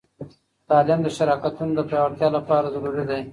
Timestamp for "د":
1.03-1.07, 1.77-1.81